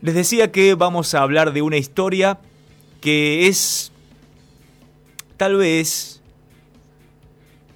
Les 0.00 0.14
decía 0.14 0.52
que 0.52 0.74
vamos 0.74 1.12
a 1.14 1.22
hablar 1.22 1.52
de 1.52 1.60
una 1.60 1.76
historia 1.76 2.38
que 3.00 3.48
es 3.48 3.90
tal 5.36 5.56
vez 5.56 6.22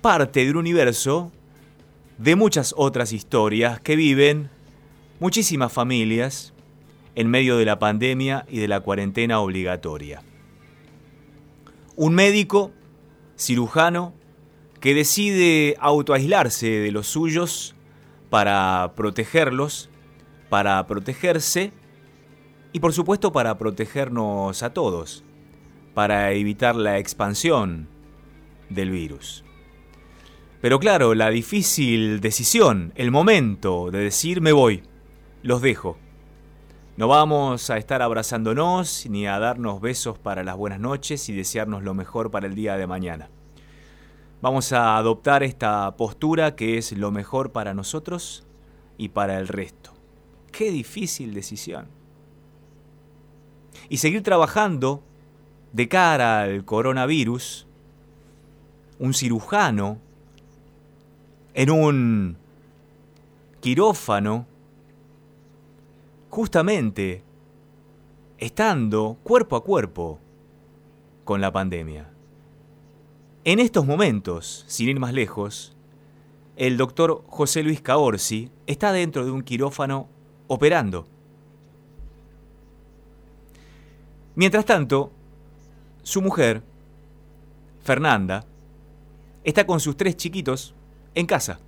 parte 0.00 0.44
de 0.44 0.50
un 0.52 0.56
universo 0.56 1.32
de 2.18 2.36
muchas 2.36 2.74
otras 2.76 3.12
historias 3.12 3.80
que 3.80 3.96
viven 3.96 4.50
muchísimas 5.18 5.72
familias 5.72 6.52
en 7.16 7.28
medio 7.28 7.56
de 7.56 7.64
la 7.64 7.80
pandemia 7.80 8.46
y 8.48 8.58
de 8.58 8.68
la 8.68 8.80
cuarentena 8.80 9.40
obligatoria. 9.40 10.22
Un 11.96 12.14
médico, 12.14 12.70
cirujano, 13.36 14.14
que 14.78 14.94
decide 14.94 15.76
autoaislarse 15.80 16.68
de 16.68 16.92
los 16.92 17.08
suyos 17.08 17.74
para 18.30 18.92
protegerlos, 18.94 19.90
para 20.48 20.86
protegerse 20.86 21.72
y 22.72 22.80
por 22.80 22.92
supuesto 22.92 23.32
para 23.32 23.58
protegernos 23.58 24.62
a 24.62 24.72
todos, 24.72 25.24
para 25.94 26.32
evitar 26.32 26.74
la 26.74 26.98
expansión 26.98 27.88
del 28.70 28.90
virus. 28.90 29.44
Pero 30.60 30.78
claro, 30.78 31.14
la 31.14 31.28
difícil 31.28 32.20
decisión, 32.20 32.92
el 32.94 33.10
momento 33.10 33.90
de 33.90 33.98
decir 33.98 34.40
me 34.40 34.52
voy, 34.52 34.82
los 35.42 35.60
dejo. 35.60 35.98
No 36.96 37.08
vamos 37.08 37.68
a 37.70 37.78
estar 37.78 38.00
abrazándonos 38.00 39.06
ni 39.08 39.26
a 39.26 39.38
darnos 39.38 39.80
besos 39.80 40.18
para 40.18 40.44
las 40.44 40.56
buenas 40.56 40.78
noches 40.78 41.28
y 41.28 41.32
desearnos 41.34 41.82
lo 41.82 41.94
mejor 41.94 42.30
para 42.30 42.46
el 42.46 42.54
día 42.54 42.76
de 42.76 42.86
mañana. 42.86 43.28
Vamos 44.40 44.72
a 44.72 44.96
adoptar 44.96 45.42
esta 45.42 45.96
postura 45.96 46.54
que 46.54 46.78
es 46.78 46.92
lo 46.92 47.10
mejor 47.10 47.52
para 47.52 47.74
nosotros 47.74 48.44
y 48.98 49.10
para 49.10 49.38
el 49.38 49.48
resto. 49.48 49.92
Qué 50.52 50.70
difícil 50.70 51.34
decisión 51.34 52.01
y 53.88 53.98
seguir 53.98 54.22
trabajando 54.22 55.02
de 55.72 55.88
cara 55.88 56.42
al 56.42 56.64
coronavirus, 56.64 57.66
un 58.98 59.14
cirujano 59.14 59.98
en 61.54 61.70
un 61.70 62.36
quirófano, 63.60 64.46
justamente 66.30 67.22
estando 68.38 69.18
cuerpo 69.22 69.56
a 69.56 69.62
cuerpo 69.62 70.18
con 71.24 71.40
la 71.40 71.52
pandemia. 71.52 72.10
En 73.44 73.58
estos 73.58 73.86
momentos, 73.86 74.64
sin 74.66 74.88
ir 74.88 75.00
más 75.00 75.12
lejos, 75.12 75.76
el 76.56 76.76
doctor 76.76 77.24
José 77.26 77.62
Luis 77.62 77.80
Caorsi 77.80 78.50
está 78.66 78.92
dentro 78.92 79.24
de 79.24 79.30
un 79.30 79.42
quirófano 79.42 80.08
operando. 80.48 81.06
Mientras 84.34 84.64
tanto, 84.64 85.12
su 86.02 86.22
mujer, 86.22 86.62
Fernanda, 87.82 88.44
está 89.44 89.66
con 89.66 89.80
sus 89.80 89.96
tres 89.96 90.16
chiquitos 90.16 90.74
en 91.14 91.26
casa. 91.26 91.60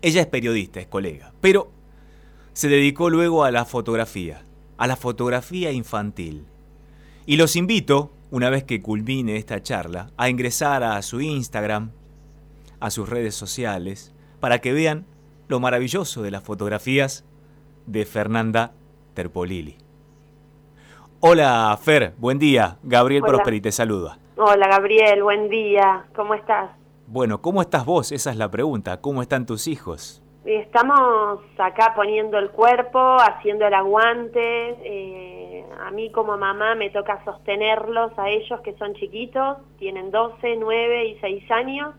Ella 0.00 0.20
es 0.20 0.26
periodista, 0.26 0.80
es 0.80 0.86
colega, 0.86 1.32
pero 1.40 1.70
se 2.52 2.68
dedicó 2.68 3.10
luego 3.10 3.44
a 3.44 3.50
la 3.50 3.64
fotografía, 3.64 4.44
a 4.76 4.86
la 4.86 4.96
fotografía 4.96 5.72
infantil. 5.72 6.46
Y 7.26 7.36
los 7.36 7.56
invito, 7.56 8.12
una 8.30 8.50
vez 8.50 8.64
que 8.64 8.80
culmine 8.80 9.36
esta 9.36 9.62
charla, 9.62 10.10
a 10.16 10.28
ingresar 10.28 10.82
a 10.84 11.02
su 11.02 11.20
Instagram, 11.20 11.90
a 12.80 12.90
sus 12.90 13.08
redes 13.08 13.34
sociales, 13.34 14.12
para 14.40 14.60
que 14.60 14.72
vean 14.72 15.06
lo 15.48 15.58
maravilloso 15.58 16.22
de 16.22 16.30
las 16.30 16.44
fotografías 16.44 17.24
de 17.86 18.04
Fernanda 18.04 18.72
Terpolili. 19.14 19.76
Hola 21.20 21.76
Fer, 21.82 22.12
buen 22.16 22.38
día. 22.38 22.76
Gabriel 22.84 23.22
Prosperi 23.22 23.60
te 23.60 23.72
saluda. 23.72 24.18
Hola 24.36 24.68
Gabriel, 24.68 25.24
buen 25.24 25.48
día. 25.48 26.04
¿Cómo 26.14 26.34
estás? 26.34 26.70
Bueno, 27.08 27.42
¿cómo 27.42 27.60
estás 27.60 27.84
vos? 27.84 28.12
Esa 28.12 28.30
es 28.30 28.36
la 28.36 28.48
pregunta. 28.52 29.00
¿Cómo 29.00 29.20
están 29.20 29.44
tus 29.44 29.66
hijos? 29.66 30.22
Estamos 30.44 31.40
acá 31.58 31.94
poniendo 31.96 32.38
el 32.38 32.50
cuerpo, 32.50 33.16
haciendo 33.16 33.66
el 33.66 33.74
aguante. 33.74 34.76
Eh, 34.84 35.66
a 35.80 35.90
mí 35.90 36.12
como 36.12 36.38
mamá 36.38 36.76
me 36.76 36.90
toca 36.90 37.20
sostenerlos 37.24 38.16
a 38.16 38.28
ellos 38.28 38.60
que 38.60 38.76
son 38.76 38.94
chiquitos, 38.94 39.56
tienen 39.76 40.12
12, 40.12 40.54
9 40.56 41.04
y 41.08 41.18
6 41.18 41.50
años 41.50 41.94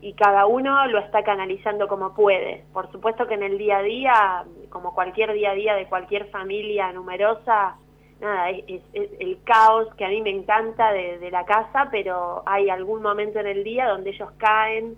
y 0.00 0.14
cada 0.14 0.46
uno 0.46 0.84
lo 0.88 0.98
está 0.98 1.22
canalizando 1.22 1.86
como 1.86 2.12
puede. 2.12 2.64
Por 2.72 2.90
supuesto 2.90 3.28
que 3.28 3.34
en 3.34 3.44
el 3.44 3.56
día 3.56 3.78
a 3.78 3.82
día, 3.82 4.44
como 4.68 4.94
cualquier 4.94 5.32
día 5.32 5.52
a 5.52 5.54
día 5.54 5.74
de 5.76 5.86
cualquier 5.86 6.28
familia 6.30 6.90
numerosa, 6.92 7.76
nada, 8.22 8.50
es, 8.50 8.82
el 8.94 9.38
caos 9.44 9.92
que 9.96 10.04
a 10.04 10.08
mí 10.08 10.22
me 10.22 10.30
encanta 10.30 10.92
de, 10.92 11.30
la 11.30 11.44
casa, 11.44 11.88
pero 11.90 12.42
hay 12.46 12.70
algún 12.70 13.02
momento 13.02 13.40
en 13.40 13.48
el 13.48 13.64
día 13.64 13.88
donde 13.88 14.10
ellos 14.10 14.30
caen, 14.38 14.96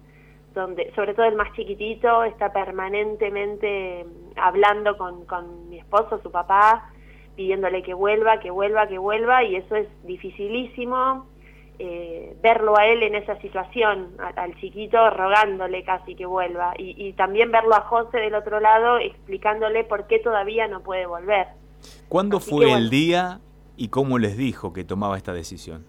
donde 0.54 0.92
sobre 0.94 1.14
todo 1.14 1.26
el 1.26 1.34
más 1.34 1.52
chiquitito 1.54 2.22
está 2.24 2.52
permanentemente 2.52 4.06
hablando 4.36 4.96
con, 4.96 5.24
con 5.24 5.68
mi 5.68 5.78
esposo, 5.78 6.20
su 6.22 6.30
papá, 6.30 6.90
pidiéndole 7.34 7.82
que 7.82 7.94
vuelva, 7.94 8.38
que 8.38 8.50
vuelva, 8.50 8.86
que 8.86 8.98
vuelva, 8.98 9.42
y 9.42 9.56
eso 9.56 9.74
es 9.74 9.88
dificilísimo. 10.04 11.26
Eh, 11.80 12.36
verlo 12.40 12.78
a 12.78 12.86
él 12.86 13.02
en 13.02 13.16
esa 13.16 13.36
situación, 13.40 14.14
al 14.36 14.54
chiquito 14.60 15.10
rogándole 15.10 15.82
casi 15.82 16.14
que 16.14 16.24
vuelva, 16.24 16.72
y, 16.78 16.94
y 17.08 17.14
también 17.14 17.50
verlo 17.50 17.74
a 17.74 17.80
José 17.80 18.18
del 18.18 18.36
otro 18.36 18.60
lado 18.60 18.98
explicándole 18.98 19.82
por 19.82 20.06
qué 20.06 20.20
todavía 20.20 20.68
no 20.68 20.82
puede 20.82 21.06
volver. 21.06 21.48
¿Cuándo 22.08 22.40
fue 22.40 22.72
el 22.72 22.90
día 22.90 23.40
y 23.76 23.88
cómo 23.88 24.18
les 24.18 24.36
dijo 24.36 24.72
que 24.72 24.84
tomaba 24.84 25.16
esta 25.16 25.32
decisión? 25.32 25.84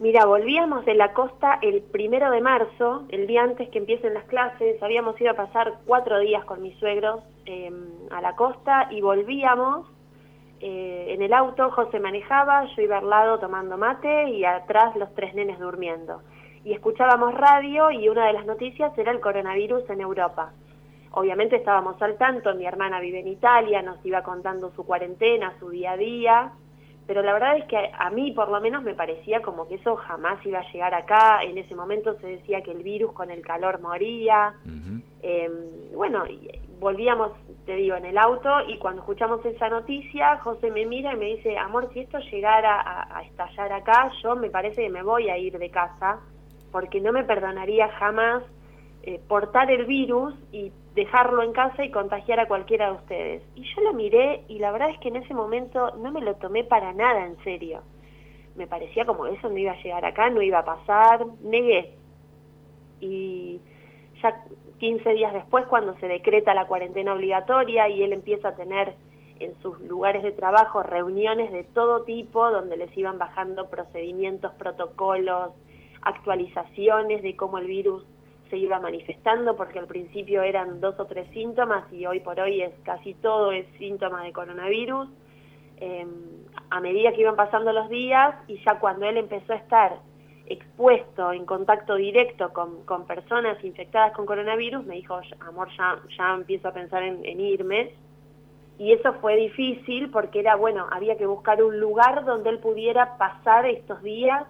Mira, 0.00 0.24
volvíamos 0.24 0.86
de 0.86 0.94
la 0.94 1.12
costa 1.12 1.58
el 1.60 1.82
primero 1.82 2.30
de 2.30 2.40
marzo, 2.40 3.04
el 3.10 3.26
día 3.26 3.42
antes 3.42 3.68
que 3.68 3.76
empiecen 3.76 4.14
las 4.14 4.24
clases. 4.24 4.82
Habíamos 4.82 5.20
ido 5.20 5.32
a 5.32 5.34
pasar 5.34 5.80
cuatro 5.84 6.18
días 6.20 6.42
con 6.46 6.62
mis 6.62 6.74
suegros 6.78 7.22
em, 7.44 7.84
a 8.10 8.22
la 8.22 8.34
costa 8.34 8.88
y 8.90 9.02
volvíamos 9.02 9.86
eh, 10.60 11.08
en 11.10 11.20
el 11.20 11.34
auto. 11.34 11.70
José 11.72 12.00
manejaba, 12.00 12.64
yo 12.74 12.80
iba 12.82 12.96
al 12.96 13.10
lado 13.10 13.38
tomando 13.40 13.76
mate 13.76 14.30
y 14.30 14.42
atrás 14.42 14.96
los 14.96 15.14
tres 15.14 15.34
nenes 15.34 15.58
durmiendo. 15.58 16.22
Y 16.64 16.72
escuchábamos 16.72 17.34
radio 17.34 17.90
y 17.90 18.08
una 18.08 18.26
de 18.26 18.32
las 18.32 18.46
noticias 18.46 18.96
era 18.96 19.12
el 19.12 19.20
coronavirus 19.20 19.88
en 19.90 20.00
Europa. 20.00 20.52
Obviamente 21.12 21.56
estábamos 21.56 22.00
al 22.02 22.16
tanto, 22.16 22.54
mi 22.54 22.66
hermana 22.66 23.00
vive 23.00 23.20
en 23.20 23.28
Italia, 23.28 23.82
nos 23.82 24.04
iba 24.06 24.22
contando 24.22 24.70
su 24.76 24.84
cuarentena, 24.84 25.54
su 25.58 25.68
día 25.70 25.92
a 25.92 25.96
día, 25.96 26.52
pero 27.06 27.22
la 27.22 27.32
verdad 27.32 27.56
es 27.56 27.64
que 27.64 27.90
a 27.92 28.10
mí 28.10 28.30
por 28.30 28.48
lo 28.48 28.60
menos 28.60 28.84
me 28.84 28.94
parecía 28.94 29.42
como 29.42 29.66
que 29.66 29.74
eso 29.74 29.96
jamás 29.96 30.44
iba 30.46 30.60
a 30.60 30.72
llegar 30.72 30.94
acá, 30.94 31.42
en 31.42 31.58
ese 31.58 31.74
momento 31.74 32.16
se 32.20 32.28
decía 32.28 32.62
que 32.62 32.70
el 32.70 32.84
virus 32.84 33.12
con 33.12 33.32
el 33.32 33.42
calor 33.42 33.80
moría, 33.80 34.54
em, 35.20 35.50
bueno, 35.92 36.22
volvíamos, 36.78 37.32
te 37.66 37.74
digo, 37.74 37.96
en 37.96 38.04
el 38.04 38.16
auto 38.16 38.48
y 38.68 38.78
cuando 38.78 39.02
escuchamos 39.02 39.44
esa 39.44 39.68
noticia, 39.68 40.38
José 40.38 40.70
me 40.70 40.86
mira 40.86 41.12
y 41.14 41.16
me 41.16 41.26
dice, 41.26 41.58
amor, 41.58 41.90
si 41.92 42.00
esto 42.00 42.20
llegara 42.20 42.80
a, 42.80 43.18
a 43.18 43.22
estallar 43.24 43.72
acá, 43.72 44.12
yo 44.22 44.36
me 44.36 44.48
parece 44.48 44.82
que 44.82 44.90
me 44.90 45.02
voy 45.02 45.28
a 45.28 45.36
ir 45.36 45.58
de 45.58 45.70
casa, 45.70 46.20
porque 46.70 47.00
no 47.00 47.10
me 47.10 47.24
perdonaría 47.24 47.88
jamás 47.98 48.44
eh, 49.02 49.20
portar 49.28 49.70
el 49.70 49.86
virus 49.86 50.34
y 50.52 50.72
dejarlo 50.94 51.42
en 51.42 51.52
casa 51.52 51.84
y 51.84 51.90
contagiar 51.90 52.40
a 52.40 52.48
cualquiera 52.48 52.90
de 52.90 52.96
ustedes. 52.98 53.42
Y 53.54 53.62
yo 53.74 53.80
lo 53.82 53.94
miré 53.94 54.44
y 54.48 54.58
la 54.58 54.72
verdad 54.72 54.90
es 54.90 54.98
que 54.98 55.08
en 55.08 55.16
ese 55.16 55.32
momento 55.32 55.96
no 55.96 56.12
me 56.12 56.20
lo 56.20 56.34
tomé 56.36 56.64
para 56.64 56.92
nada 56.92 57.24
en 57.24 57.36
serio. 57.42 57.82
Me 58.56 58.66
parecía 58.66 59.06
como 59.06 59.26
eso 59.26 59.48
no 59.48 59.56
iba 59.56 59.72
a 59.72 59.82
llegar 59.82 60.04
acá, 60.04 60.28
no 60.28 60.42
iba 60.42 60.58
a 60.58 60.64
pasar, 60.64 61.24
negué. 61.42 61.94
Y 63.00 63.60
ya 64.22 64.44
15 64.78 65.10
días 65.14 65.32
después, 65.32 65.66
cuando 65.66 65.96
se 65.98 66.06
decreta 66.06 66.52
la 66.52 66.66
cuarentena 66.66 67.14
obligatoria 67.14 67.88
y 67.88 68.02
él 68.02 68.12
empieza 68.12 68.48
a 68.48 68.56
tener 68.56 68.94
en 69.38 69.54
sus 69.62 69.80
lugares 69.80 70.22
de 70.22 70.32
trabajo 70.32 70.82
reuniones 70.82 71.52
de 71.52 71.64
todo 71.64 72.02
tipo, 72.02 72.50
donde 72.50 72.76
les 72.76 72.94
iban 72.98 73.18
bajando 73.18 73.70
procedimientos, 73.70 74.52
protocolos, 74.54 75.52
actualizaciones 76.02 77.22
de 77.22 77.36
cómo 77.36 77.58
el 77.58 77.66
virus 77.66 78.04
se 78.50 78.58
iba 78.58 78.78
manifestando 78.80 79.56
porque 79.56 79.78
al 79.78 79.86
principio 79.86 80.42
eran 80.42 80.80
dos 80.80 80.98
o 80.98 81.06
tres 81.06 81.28
síntomas 81.32 81.90
y 81.92 82.04
hoy 82.04 82.20
por 82.20 82.38
hoy 82.40 82.60
es 82.60 82.72
casi 82.84 83.14
todo 83.14 83.52
es 83.52 83.66
síntoma 83.78 84.24
de 84.24 84.32
coronavirus. 84.32 85.08
Em, 85.76 86.08
a 86.68 86.80
medida 86.80 87.12
que 87.12 87.22
iban 87.22 87.36
pasando 87.36 87.72
los 87.72 87.88
días 87.88 88.34
y 88.48 88.62
ya 88.64 88.78
cuando 88.78 89.06
él 89.06 89.16
empezó 89.16 89.52
a 89.54 89.56
estar 89.56 90.00
expuesto 90.46 91.32
en 91.32 91.46
contacto 91.46 91.94
directo 91.94 92.52
con, 92.52 92.84
con 92.84 93.06
personas 93.06 93.62
infectadas 93.64 94.12
con 94.12 94.26
coronavirus, 94.26 94.84
me 94.84 94.96
dijo, 94.96 95.18
amor, 95.40 95.68
ya, 95.78 95.98
ya 96.18 96.34
empiezo 96.34 96.68
a 96.68 96.72
pensar 96.72 97.02
en, 97.04 97.24
en 97.24 97.40
irme. 97.40 97.94
Y 98.78 98.92
eso 98.92 99.14
fue 99.20 99.36
difícil 99.36 100.10
porque 100.10 100.40
era, 100.40 100.56
bueno, 100.56 100.86
había 100.90 101.16
que 101.16 101.26
buscar 101.26 101.62
un 101.62 101.78
lugar 101.78 102.24
donde 102.24 102.50
él 102.50 102.58
pudiera 102.58 103.16
pasar 103.16 103.66
estos 103.66 104.02
días 104.02 104.44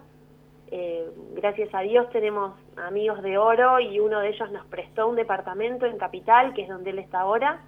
eh, 0.71 1.09
gracias 1.35 1.69
a 1.73 1.81
Dios 1.81 2.09
tenemos 2.11 2.53
amigos 2.77 3.21
de 3.21 3.37
oro 3.37 3.79
y 3.79 3.99
uno 3.99 4.21
de 4.21 4.29
ellos 4.29 4.49
nos 4.51 4.65
prestó 4.67 5.09
un 5.09 5.17
departamento 5.17 5.85
en 5.85 5.97
Capital, 5.97 6.53
que 6.53 6.63
es 6.63 6.69
donde 6.69 6.91
él 6.91 6.99
está 6.99 7.21
ahora, 7.21 7.61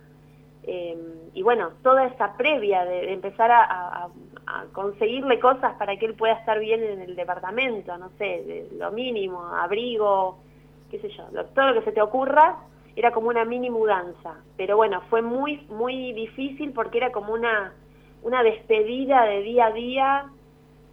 Eh, 0.65 0.97
y 1.33 1.41
bueno, 1.43 1.71
toda 1.83 2.05
esa 2.05 2.37
previa 2.37 2.85
de, 2.85 3.11
empezar 3.11 3.51
a, 3.51 4.07
conseguirle 4.71 5.37
cosas 5.39 5.73
para 5.77 5.97
que 5.97 6.05
él 6.05 6.15
pueda 6.15 6.35
estar 6.35 6.57
bien 6.59 6.81
en 6.83 7.01
el 7.01 7.15
departamento, 7.15 7.97
no 7.97 8.09
sé, 8.17 8.67
lo 8.77 8.91
mínimo, 8.91 9.39
abrigo, 9.41 10.37
qué 10.89 10.99
sé 10.99 11.09
yo, 11.09 11.23
todo 11.55 11.67
lo 11.67 11.73
que 11.73 11.85
se 11.85 11.91
te 11.91 12.01
ocurra, 12.01 12.59
era 12.95 13.11
como 13.11 13.27
una 13.29 13.45
mini 13.45 13.69
mudanza. 13.69 14.35
Pero 14.55 14.77
bueno, 14.77 15.01
fue 15.09 15.21
muy, 15.21 15.65
muy 15.69 16.13
difícil 16.13 16.71
porque 16.71 16.99
era 16.99 17.11
como 17.11 17.33
una, 17.33 17.73
una 18.21 18.43
despedida 18.43 19.25
de 19.25 19.41
día 19.41 19.65
a 19.67 19.71
día 19.71 20.29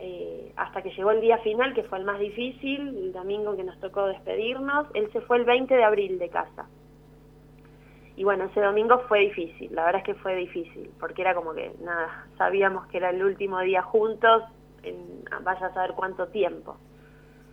eh, 0.01 0.53
hasta 0.57 0.83
que 0.83 0.91
llegó 0.91 1.11
el 1.11 1.21
día 1.21 1.39
final, 1.39 1.75
que 1.75 1.83
fue 1.85 1.99
el 1.99 2.05
más 2.05 2.19
difícil, 2.19 2.89
el 2.89 3.13
domingo 3.13 3.57
que 3.57 3.65
nos 3.65 3.79
tocó 3.81 4.07
despedirnos. 4.07 4.87
Él 4.95 5.11
se 5.13 5.21
fue 5.21 5.37
el 5.37 5.45
20 5.45 5.75
de 5.75 5.85
abril 5.85 6.19
de 6.19 6.29
casa. 6.29 6.67
Y 8.17 8.25
bueno, 8.25 8.45
ese 8.45 8.61
domingo 8.61 8.99
fue 9.09 9.21
difícil, 9.21 9.75
la 9.75 9.85
verdad 9.85 10.03
es 10.03 10.07
que 10.07 10.15
fue 10.15 10.37
difícil, 10.37 10.91
porque 11.01 11.23
era 11.23 11.35
como 11.35 11.55
que, 11.55 11.73
nada, 11.81 12.27
sabíamos 12.37 12.87
que 12.89 12.99
era 12.99 13.09
el 13.09 13.25
último 13.25 13.61
día 13.61 13.81
juntos, 13.81 14.43
en, 14.83 15.25
vaya 15.43 15.67
a 15.69 15.73
saber 15.73 15.93
cuánto 15.93 16.29
tiempo. 16.29 16.77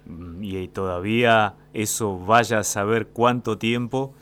Mm, 0.06 0.44
y 0.44 0.68
todavía 0.68 1.56
eso 1.74 2.18
vaya 2.20 2.60
a 2.60 2.64
saber 2.64 3.08
cuánto 3.08 3.58
tiempo 3.58 4.14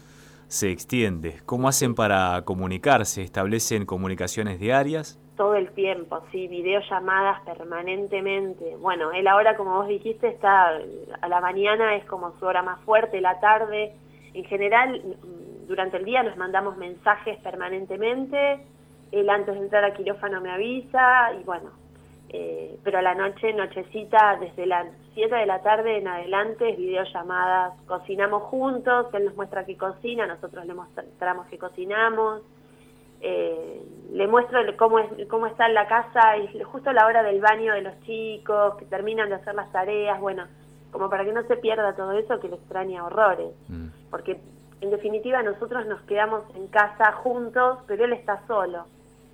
se 0.47 0.69
extiende. 0.69 1.41
¿Cómo 1.45 1.67
hacen 1.67 1.95
para 1.95 2.43
comunicarse? 2.45 3.23
¿Establecen 3.23 3.85
comunicaciones 3.87 4.59
diarias? 4.59 5.19
Todo 5.37 5.55
el 5.55 5.71
tiempo, 5.71 6.21
sí, 6.31 6.47
videollamadas 6.47 7.41
permanentemente. 7.41 8.77
Bueno, 8.77 9.11
él 9.11 9.27
ahora, 9.27 9.57
como 9.57 9.75
vos 9.75 9.87
dijiste, 9.87 10.27
está 10.27 10.79
a 11.21 11.27
la 11.27 11.41
mañana 11.41 11.95
es 11.95 12.05
como 12.05 12.37
su 12.39 12.45
hora 12.45 12.61
más 12.61 12.79
fuerte, 12.81 13.19
la 13.19 13.39
tarde. 13.39 13.93
En 14.33 14.45
general, 14.45 15.01
durante 15.67 15.97
el 15.97 16.05
día 16.05 16.23
nos 16.23 16.37
mandamos 16.37 16.77
mensajes 16.77 17.37
permanentemente. 17.39 18.65
Él 19.11 19.29
antes 19.29 19.55
de 19.55 19.61
entrar 19.61 19.83
a 19.83 19.93
quirófano 19.93 20.39
me 20.39 20.51
avisa 20.51 21.33
y 21.39 21.43
bueno, 21.43 21.71
eh, 22.29 22.77
pero 22.83 22.99
a 22.99 23.01
la 23.01 23.15
noche, 23.15 23.53
nochecita, 23.53 24.37
desde 24.39 24.65
las 24.65 24.87
7 25.13 25.33
de 25.35 25.45
la 25.45 25.61
tarde 25.61 25.97
en 25.97 26.07
adelante, 26.07 26.69
es 26.69 26.77
videollamadas, 26.77 27.79
cocinamos 27.87 28.43
juntos, 28.43 29.07
él 29.13 29.25
nos 29.25 29.35
muestra 29.35 29.65
que 29.65 29.77
cocina, 29.77 30.25
nosotros 30.25 30.65
le 30.65 30.73
mostramos 30.73 31.47
que 31.47 31.57
cocinamos, 31.57 32.41
eh, 33.27 33.81
le 34.11 34.27
muestro 34.27 34.59
cómo, 34.77 34.99
es, 34.99 35.27
cómo 35.27 35.47
está 35.47 35.65
en 35.65 35.73
la 35.73 35.87
casa, 35.87 36.37
y 36.37 36.61
justo 36.61 36.91
a 36.91 36.93
la 36.93 37.07
hora 37.07 37.23
del 37.23 37.41
baño 37.41 37.73
de 37.73 37.81
los 37.81 37.99
chicos, 38.01 38.75
que 38.75 38.85
terminan 38.85 39.29
de 39.29 39.35
hacer 39.35 39.55
las 39.55 39.71
tareas, 39.71 40.21
bueno, 40.21 40.45
como 40.91 41.09
para 41.09 41.25
que 41.25 41.33
no 41.33 41.41
se 41.47 41.57
pierda 41.57 41.95
todo 41.95 42.11
eso 42.11 42.39
que 42.39 42.49
le 42.49 42.55
extraña 42.57 43.03
horrores, 43.03 43.49
mm. 43.67 43.87
porque 44.11 44.39
en 44.81 44.91
definitiva 44.91 45.41
nosotros 45.41 45.87
nos 45.87 45.99
quedamos 46.01 46.43
en 46.55 46.67
casa 46.67 47.13
juntos, 47.13 47.79
pero 47.87 48.05
él 48.05 48.13
está 48.13 48.45
solo. 48.45 48.85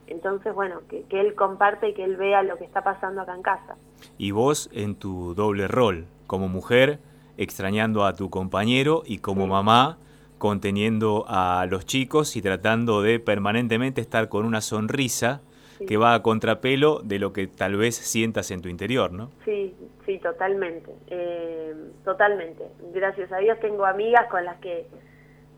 Entonces, 0.07 0.55
bueno, 0.55 0.79
que, 0.89 1.05
él 1.09 1.35
comparte 1.35 1.89
y 1.89 1.93
que 1.93 2.05
él 2.05 2.15
vea 2.15 2.43
lo 2.43 2.57
que 2.57 2.63
está 2.63 2.81
pasando 2.81 3.21
acá 3.21 3.35
en 3.35 3.41
casa. 3.41 3.75
Y 4.17 4.31
vos 4.31 4.69
en 4.71 4.95
tu 4.95 5.33
doble 5.35 5.67
rol, 5.67 6.05
como 6.27 6.47
mujer, 6.47 6.99
extrañando 7.35 8.05
a 8.05 8.13
tu 8.13 8.29
compañero 8.29 9.03
y 9.05 9.19
como 9.19 9.47
mamá, 9.47 9.97
conteniendo 10.41 11.23
a 11.27 11.67
los 11.69 11.85
chicos 11.85 12.35
y 12.35 12.41
tratando 12.41 13.03
de 13.03 13.19
permanentemente 13.19 14.01
estar 14.01 14.27
con 14.27 14.43
una 14.43 14.59
sonrisa 14.61 15.41
que 15.87 15.97
va 15.97 16.15
a 16.15 16.23
contrapelo 16.23 16.99
de 17.03 17.19
lo 17.19 17.31
que 17.31 17.45
tal 17.45 17.75
vez 17.75 17.95
sientas 17.95 18.49
en 18.49 18.63
tu 18.63 18.67
interior, 18.67 19.13
¿no? 19.13 19.29
Sí, 19.45 19.75
sí, 20.03 20.17
totalmente, 20.17 20.91
eh, 21.07 21.75
totalmente. 22.03 22.63
Gracias 22.91 23.31
a 23.31 23.37
Dios 23.37 23.59
tengo 23.59 23.85
amigas 23.85 24.25
con 24.31 24.43
las 24.43 24.57
que 24.57 24.87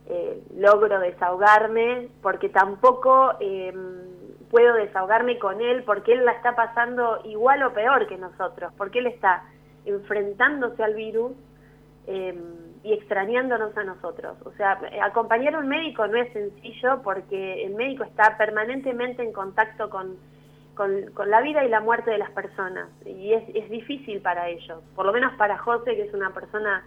eh, 0.10 0.44
logro 0.58 1.00
desahogarme, 1.00 2.10
porque 2.22 2.50
tampoco... 2.50 3.36
Eh, 3.40 3.74
puedo 4.52 4.76
desahogarme 4.76 5.40
con 5.40 5.62
él 5.62 5.82
porque 5.82 6.14
él 6.14 6.26
la 6.26 6.34
está 6.34 6.56
pasando 6.56 7.22
igual 7.24 7.64
o 7.64 7.74
peor 7.74 8.06
que 8.06 8.18
nosotros, 8.18 8.72
porque 8.78 9.00
él 9.00 9.08
está 9.08 9.46
enfrentándose 9.84 10.84
al 10.84 10.94
virus 10.94 11.32
em, 12.08 12.38
y 12.84 12.94
extrañándonos 12.94 13.76
a 13.78 13.84
nosotros. 13.84 14.38
O 14.46 14.52
sea, 14.54 14.80
acompañar 15.02 15.56
a 15.56 15.60
un 15.60 15.68
médico 15.68 16.06
no 16.08 16.18
es 16.18 16.32
sencillo 16.34 17.02
porque 17.04 17.64
el 17.66 17.76
médico 17.76 18.04
está 18.04 18.38
permanentemente 18.38 19.24
en 19.24 19.32
contacto 19.32 19.90
con, 19.90 20.18
con, 20.76 21.30
la 21.30 21.42
vida 21.42 21.64
y 21.64 21.70
la 21.70 21.80
muerte 21.80 22.12
de 22.12 22.18
las 22.18 22.32
personas 22.32 22.90
y 23.06 23.34
es, 23.34 23.44
es 23.56 23.70
difícil 23.70 24.22
para 24.22 24.50
ellos, 24.50 24.84
por 24.96 25.06
lo 25.06 25.14
menos 25.14 25.34
para 25.36 25.58
José, 25.58 25.96
que 25.96 26.04
es 26.04 26.14
una 26.14 26.32
persona 26.32 26.84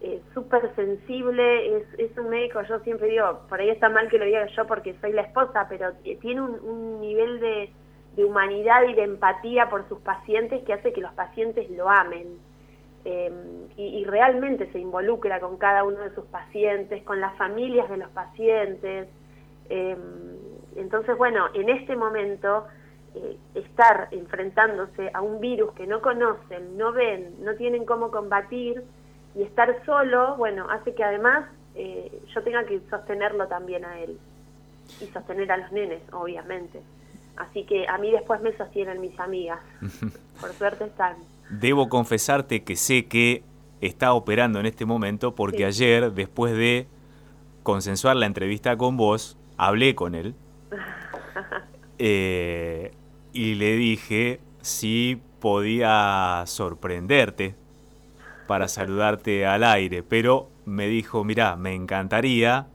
eh, 0.00 0.20
súper 0.34 0.74
sensible, 0.74 1.76
es, 1.76 1.84
es 1.96 2.18
un 2.18 2.28
médico, 2.28 2.60
yo 2.62 2.80
siempre 2.80 3.06
digo, 3.06 3.42
por 3.48 3.60
ahí 3.60 3.70
está 3.70 3.88
mal 3.88 4.08
que 4.08 4.18
lo 4.18 4.24
diga 4.24 4.46
yo 4.46 4.66
porque 4.66 4.96
soy 5.00 5.12
la 5.12 5.22
esposa, 5.22 5.66
pero 5.68 5.92
tiene 6.20 6.40
un, 6.40 7.00
nivel 7.00 7.38
de, 7.38 7.70
humanidad 8.16 8.82
y 8.88 8.94
de 8.94 9.04
empatía 9.04 9.70
por 9.70 9.88
sus 9.88 10.00
pacientes 10.00 10.64
que 10.64 10.72
hace 10.72 10.92
que 10.92 11.00
los 11.00 11.12
pacientes 11.14 11.70
lo 11.70 11.88
amen. 11.88 12.36
Em, 13.04 13.68
y, 13.76 14.04
realmente 14.04 14.70
se 14.70 14.78
involucra 14.78 15.40
con 15.40 15.56
cada 15.56 15.82
uno 15.82 15.98
de 15.98 16.14
sus 16.14 16.24
pacientes, 16.26 17.02
con 17.02 17.20
las 17.20 17.36
familias 17.36 17.88
de 17.90 17.96
los 17.96 18.08
pacientes. 18.10 19.08
Em, 19.68 19.98
entonces, 20.76 21.16
bueno, 21.16 21.46
en 21.54 21.68
este 21.68 21.96
momento, 21.96 22.66
eh, 23.14 23.36
estar 23.54 24.08
enfrentándose 24.12 25.10
a 25.14 25.20
un 25.20 25.40
virus 25.40 25.72
que 25.72 25.86
no 25.86 26.00
conocen, 26.00 26.76
no 26.76 26.92
ven, 26.92 27.34
no 27.40 27.56
tienen 27.56 27.84
cómo 27.84 28.10
combatir, 28.10 28.84
y 29.34 29.42
estar 29.42 29.84
solo, 29.84 30.36
bueno, 30.36 30.68
hace 30.70 30.94
que 30.94 31.02
además 31.02 31.48
eh, 31.74 32.22
yo 32.34 32.42
tenga 32.42 32.64
que 32.64 32.80
sostenerlo 32.90 33.48
también 33.48 33.84
a 33.84 33.98
él 33.98 34.18
y 35.00 35.06
sostener 35.06 35.50
a 35.50 35.56
los 35.56 35.72
nenes, 35.72 36.02
obviamente. 36.12 36.82
Así 37.36 37.64
que 37.64 37.88
a 37.88 37.96
mí 37.98 38.10
después 38.10 38.40
me 38.42 38.54
sostienen 38.56 39.00
mis 39.00 39.18
amigas. 39.18 39.60
Por 40.40 40.52
suerte 40.52 40.84
están. 40.84 41.16
Debo 41.52 41.88
confesarte 41.88 42.64
que 42.64 42.76
sé 42.76 43.04
que 43.06 43.44
está 43.80 44.14
operando 44.14 44.58
en 44.58 44.66
este 44.66 44.86
momento 44.86 45.34
porque 45.34 45.64
ayer, 45.64 46.12
después 46.12 46.56
de 46.56 46.88
consensuar 47.62 48.16
la 48.16 48.26
entrevista 48.26 48.76
con 48.76 48.96
vos, 48.96 49.36
hablé 49.56 49.94
con 49.94 50.14
él. 50.14 50.34
Eh, 52.04 52.90
y 53.32 53.54
le 53.54 53.76
dije 53.76 54.40
si 54.60 55.20
podía 55.38 56.42
sorprenderte 56.46 57.54
para 58.48 58.66
saludarte 58.66 59.46
al 59.46 59.62
aire, 59.62 60.02
pero 60.02 60.48
me 60.64 60.88
dijo, 60.88 61.22
mira, 61.22 61.54
me 61.54 61.74
encantaría, 61.74 62.66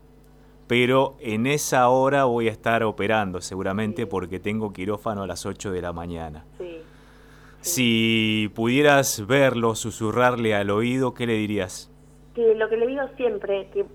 pero 0.68 1.18
en 1.20 1.48
esa 1.48 1.90
hora 1.90 2.26
voy 2.26 2.48
a 2.48 2.52
estar 2.52 2.84
operando 2.84 3.42
seguramente 3.42 4.08
porque 4.08 4.40
tengo 4.40 4.72
quirófano 4.72 5.24
a 5.24 5.28
las 5.28 5.46
8 5.46 5.72
de 5.72 5.82
la 5.82 5.94
mañana. 5.94 6.46
Si 7.62 8.52
pudieras 8.56 9.26
verlo, 9.28 9.76
susurrarle 9.76 10.56
al 10.56 10.70
oído, 10.70 11.14
¿qué 11.14 11.28
le 11.28 11.34
dirías? 11.34 11.92
Que 12.34 12.56
lo 12.56 12.70
que 12.70 12.78
le 12.78 12.88
digo 12.88 13.04
siempre, 13.18 13.70
que 13.74 13.86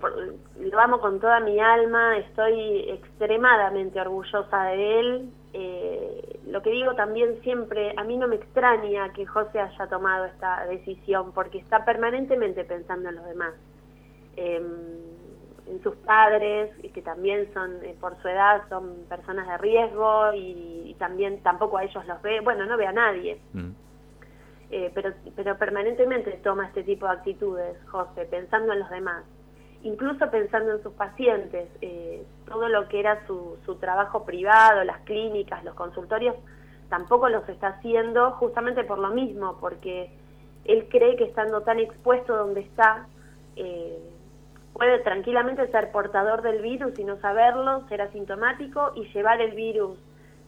lo 0.59 0.79
amo 0.79 0.99
con 0.99 1.19
toda 1.19 1.39
mi 1.39 1.59
alma, 1.59 2.17
estoy 2.17 2.89
extremadamente 2.89 3.99
orgullosa 4.01 4.65
de 4.65 4.99
él. 4.99 5.29
Eh, 5.53 6.39
lo 6.47 6.61
que 6.61 6.71
digo 6.71 6.93
también 6.95 7.41
siempre, 7.41 7.93
a 7.95 8.03
mí 8.03 8.17
no 8.17 8.27
me 8.27 8.35
extraña 8.35 9.13
que 9.13 9.25
José 9.25 9.59
haya 9.59 9.87
tomado 9.87 10.25
esta 10.25 10.65
decisión, 10.65 11.31
porque 11.31 11.59
está 11.59 11.85
permanentemente 11.85 12.63
pensando 12.63 13.09
en 13.09 13.15
los 13.15 13.25
demás, 13.25 13.53
em, 14.35 14.63
en 14.65 15.12
sus 15.81 15.95
padres, 15.97 16.71
que 16.93 17.01
también 17.01 17.51
son, 17.53 17.83
eh, 17.83 17.95
por 17.99 18.21
su 18.21 18.27
edad, 18.27 18.63
son 18.69 19.05
personas 19.09 19.47
de 19.47 19.57
riesgo 19.57 20.33
y, 20.33 20.95
también 20.99 21.41
tampoco 21.41 21.77
a 21.77 21.83
ellos 21.83 22.05
los 22.05 22.21
ve, 22.21 22.39
bueno, 22.39 22.65
no 22.65 22.77
ve 22.77 22.85
a 22.87 22.91
nadie. 22.93 23.41
Mm. 23.51 23.71
Eh, 24.71 24.91
pero, 24.93 25.11
pero 25.35 25.57
permanentemente 25.57 26.31
toma 26.43 26.67
este 26.67 26.83
tipo 26.83 27.05
de 27.07 27.13
actitudes, 27.13 27.77
José, 27.87 28.25
pensando 28.25 28.73
en 28.73 28.79
los 28.79 28.89
demás 28.89 29.23
incluso 29.83 30.29
pensando 30.31 30.71
en 30.71 30.81
sus 30.81 30.93
pacientes, 30.93 31.69
eh, 31.81 32.25
todo 32.47 32.69
lo 32.69 32.87
que 32.87 32.99
era 32.99 33.25
su, 33.27 33.57
su 33.65 33.75
trabajo 33.75 34.23
privado, 34.23 34.83
las 34.83 35.01
clínicas, 35.01 35.63
los 35.63 35.75
consultorios, 35.75 36.35
tampoco 36.89 37.29
los 37.29 37.47
está 37.49 37.67
haciendo 37.67 38.31
justamente 38.31 38.83
por 38.83 38.99
lo 38.99 39.09
mismo, 39.09 39.57
porque 39.59 40.09
él 40.65 40.87
cree 40.89 41.17
que 41.17 41.25
estando 41.25 41.61
tan 41.61 41.79
expuesto 41.79 42.35
donde 42.35 42.61
está, 42.61 43.07
eh, 43.57 44.12
puede 44.73 44.99
tranquilamente 44.99 45.67
ser 45.71 45.91
portador 45.91 46.41
del 46.41 46.61
virus 46.61 46.97
y 46.97 47.03
no 47.03 47.17
saberlo, 47.19 47.87
ser 47.87 48.01
asintomático 48.01 48.91
y 48.95 49.05
llevar 49.13 49.41
el 49.41 49.51
virus 49.51 49.97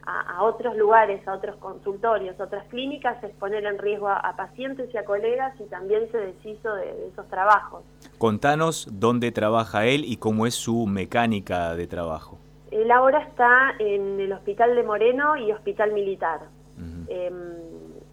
a, 0.07 0.43
otros 0.43 0.75
lugares, 0.77 1.27
a 1.27 1.33
otros 1.33 1.55
consultorios, 1.57 2.39
a 2.39 2.43
otras 2.43 2.67
clínicas, 2.67 3.23
es 3.23 3.31
poner 3.37 3.65
en 3.65 3.77
riesgo 3.79 4.07
a, 4.07 4.35
pacientes 4.37 4.93
y 4.93 4.97
a 4.97 5.05
colegas 5.05 5.59
y 5.59 5.63
también 5.63 6.11
se 6.11 6.17
deshizo 6.17 6.75
de, 6.75 7.07
esos 7.07 7.27
trabajos. 7.27 7.83
Contanos 8.17 8.87
dónde 8.91 9.31
trabaja 9.31 9.85
él 9.85 10.03
y 10.05 10.17
cómo 10.17 10.45
es 10.45 10.55
su 10.55 10.85
mecánica 10.85 11.75
de 11.75 11.87
trabajo. 11.87 12.37
Él 12.71 12.91
ahora 12.91 13.19
está 13.23 13.73
en 13.79 14.19
el 14.19 14.31
Hospital 14.33 14.75
de 14.75 14.83
Moreno 14.83 15.37
y 15.37 15.51
Hospital 15.51 15.93
Militar. 15.93 16.41
Em, 17.07 17.33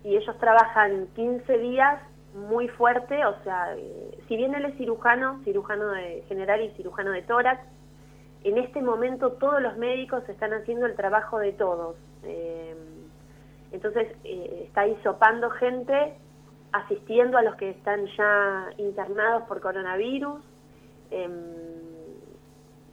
y 0.04 0.16
ellos 0.16 0.36
trabajan 0.38 1.08
15 1.14 1.58
días 1.58 2.00
muy 2.34 2.68
fuerte, 2.68 3.24
o 3.24 3.34
sea, 3.42 3.74
eh, 3.76 4.11
si 4.28 4.36
bien 4.36 4.54
él 4.54 4.64
es 4.64 4.76
cirujano, 4.76 5.40
cirujano 5.44 5.92
general 6.28 6.62
y 6.62 6.70
cirujano 6.70 7.10
de 7.10 7.22
tórax, 7.22 7.62
en 8.44 8.58
este 8.58 8.82
momento 8.82 9.32
todos 9.32 9.62
los 9.62 9.76
médicos 9.76 10.28
están 10.28 10.52
haciendo 10.52 10.86
el 10.86 10.94
trabajo 10.96 11.38
de 11.38 11.52
todos. 11.52 11.96
Eh, 12.24 12.74
entonces 13.72 14.08
eh, 14.24 14.64
está 14.66 14.82
ahí 14.82 14.98
sopando 15.02 15.50
gente, 15.50 16.14
asistiendo 16.72 17.38
a 17.38 17.42
los 17.42 17.54
que 17.56 17.70
están 17.70 18.06
ya 18.16 18.70
internados 18.78 19.44
por 19.44 19.60
coronavirus. 19.60 20.40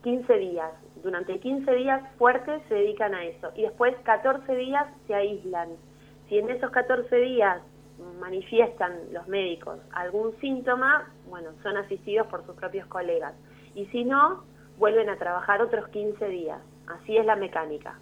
15 0.04 0.34
días, 0.38 0.72
durante 1.04 1.40
15 1.40 1.72
días 1.74 2.02
fuertes 2.18 2.62
se 2.68 2.74
dedican 2.74 3.14
a 3.16 3.24
eso 3.26 3.52
y 3.56 3.64
después 3.64 3.96
14 4.04 4.56
días 4.56 4.86
se 5.08 5.14
aíslan. 5.14 5.70
Si 6.28 6.38
en 6.38 6.50
esos 6.50 6.72
14 6.72 7.16
días 7.16 7.62
manifiestan 8.20 8.94
los 9.12 9.28
médicos 9.28 9.80
algún 9.92 10.34
síntoma, 10.40 11.12
bueno, 11.30 11.50
son 11.64 11.78
asistidos 11.78 12.28
por 12.28 12.46
sus 12.46 12.56
propios 12.56 12.88
colegas. 12.88 13.34
Y 13.76 13.86
si 13.88 14.04
no, 14.04 14.44
vuelven 14.78 15.10
a 15.10 15.18
trabajar 15.18 15.62
otros 15.62 15.88
15 15.90 16.28
días. 16.28 16.60
Así 16.88 17.18
es 17.18 17.26
la 17.26 17.36
mecánica. 17.36 18.00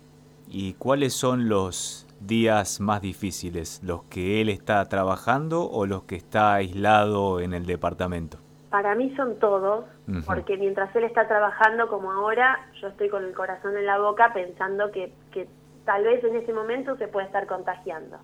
¿Y 0.49 0.73
cuáles 0.75 1.13
son 1.13 1.49
los 1.49 2.07
días 2.21 2.79
más 2.79 3.01
difíciles? 3.01 3.81
¿Los 3.83 4.03
que 4.03 4.41
él 4.41 4.49
está 4.49 4.83
trabajando 4.85 5.69
o 5.69 5.85
los 5.85 6.03
que 6.03 6.15
está 6.15 6.53
aislado 6.53 7.41
en 7.41 7.53
el 7.53 7.65
departamento? 7.65 8.37
Para 8.69 8.95
mí 8.95 9.13
son 9.15 9.39
todos, 9.39 9.85
porque 10.25 10.57
mientras 10.57 10.93
él 10.95 11.05
está 11.05 11.27
trabajando 11.27 11.87
como 11.87 12.11
ahora, 12.11 12.69
yo 12.81 12.89
estoy 12.89 13.09
con 13.09 13.23
el 13.23 13.33
corazón 13.33 13.77
en 13.77 13.85
la 13.85 13.97
boca 13.97 14.33
pensando 14.33 14.91
que, 14.91 15.13
que 15.31 15.47
tal 15.85 16.03
vez 16.03 16.23
en 16.23 16.35
ese 16.35 16.53
momento 16.53 16.97
se 16.97 17.07
puede 17.07 17.27
estar 17.27 17.47
contagiando. 17.47 18.17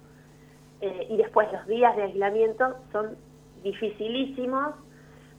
Eh, 0.84 1.08
y 1.12 1.16
después 1.16 1.50
los 1.54 1.66
días 1.66 1.96
de 1.96 2.04
aislamiento 2.04 2.76
son 2.92 3.16
dificilísimos 3.64 4.76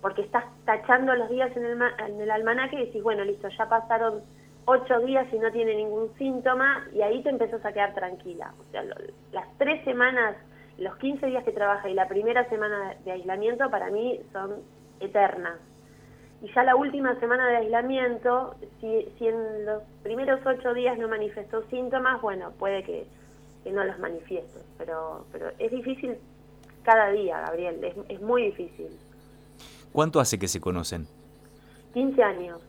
porque 0.01 0.23
estás 0.23 0.45
tachando 0.65 1.15
los 1.15 1.29
días 1.29 1.55
en 1.55 1.67
el, 1.67 1.83
en 1.83 2.19
el 2.19 2.31
almanaque 2.31 2.77
y 2.77 2.87
decís, 2.87 3.03
bueno, 3.03 3.23
listo, 3.25 3.49
ya 3.49 3.69
pasaron 3.69 4.23
ocho 4.65 5.01
días 5.01 5.27
y 5.35 5.39
no 5.39 5.53
tiene 5.53 5.75
ningún 5.75 6.09
síntoma 6.17 6.87
y 6.95 7.03
ahí 7.03 7.23
te 7.23 7.29
empezás 7.29 7.63
a 7.63 7.75
quedar 7.75 7.93
tranquila. 7.93 8.55
O 8.59 8.71
sea, 8.71 8.85
las 9.33 9.59
tres 9.59 9.85
semanas, 9.85 10.35
los 10.79 10.97
15 10.97 11.27
días 11.27 11.45
que 11.45 11.53
trabaja 11.53 11.91
y 11.91 11.95
la 11.95 12.09
primera 12.09 12.49
semana 12.49 12.95
de 13.05 13.13
aislamiento 13.13 13.71
para 13.71 13.91
mí 13.91 14.21
son 14.33 14.63
eternas. 15.01 15.59
Y 16.41 16.51
ya 16.55 16.65
la 16.65 16.75
última 16.75 17.21
semana 17.21 17.49
de 17.49 17.57
aislamiento, 17.57 18.55
si, 18.81 19.13
si 19.19 19.29
en 19.29 19.67
los 19.67 19.83
primeros 20.03 20.41
ocho 20.47 20.73
días 20.73 20.97
no 20.97 21.07
manifestó 21.07 21.65
síntomas, 21.69 22.23
bueno, 22.23 22.53
puede 22.59 22.83
que 22.83 23.07
que 23.65 23.73
no 23.73 23.83
los 23.83 23.99
manifiesto, 23.99 24.61
pero, 24.79 25.25
pero 25.33 25.51
es 25.59 25.73
difícil 25.73 26.17
cada 26.85 27.11
día, 27.11 27.41
Gabriel, 27.41 27.83
es, 27.83 27.95
es 28.09 28.21
muy 28.21 28.43
difícil. 28.45 28.89
¿Cuánto 29.91 30.21
hace 30.21 30.39
que 30.39 30.49
se 30.49 30.61
conocen? 30.61 31.09
15 31.95 32.23
años. 32.23 32.61